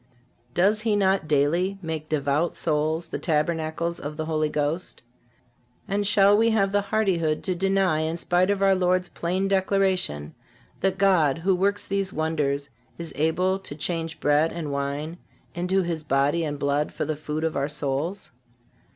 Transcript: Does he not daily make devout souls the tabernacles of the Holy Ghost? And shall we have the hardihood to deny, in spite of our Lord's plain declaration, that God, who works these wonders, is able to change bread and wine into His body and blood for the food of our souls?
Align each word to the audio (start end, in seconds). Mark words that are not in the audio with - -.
Does 0.55 0.81
he 0.81 0.95
not 0.95 1.27
daily 1.27 1.77
make 1.79 2.09
devout 2.09 2.55
souls 2.55 3.09
the 3.09 3.19
tabernacles 3.19 3.99
of 3.99 4.17
the 4.17 4.25
Holy 4.25 4.49
Ghost? 4.49 5.03
And 5.87 6.07
shall 6.07 6.35
we 6.35 6.49
have 6.49 6.71
the 6.71 6.81
hardihood 6.81 7.43
to 7.43 7.53
deny, 7.53 7.99
in 7.99 8.17
spite 8.17 8.49
of 8.49 8.63
our 8.63 8.73
Lord's 8.73 9.09
plain 9.09 9.47
declaration, 9.47 10.33
that 10.79 10.97
God, 10.97 11.37
who 11.37 11.53
works 11.55 11.85
these 11.85 12.11
wonders, 12.11 12.71
is 12.97 13.13
able 13.15 13.59
to 13.59 13.75
change 13.75 14.19
bread 14.19 14.51
and 14.51 14.71
wine 14.71 15.19
into 15.53 15.83
His 15.83 16.01
body 16.03 16.43
and 16.43 16.57
blood 16.57 16.91
for 16.91 17.05
the 17.05 17.15
food 17.15 17.43
of 17.43 17.55
our 17.55 17.69
souls? 17.69 18.31